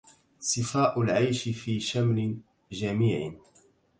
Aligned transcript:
صفاء 0.39 1.01
العيش 1.01 1.49
في 1.49 1.79
شمل 1.79 2.37
جميع 2.71 3.33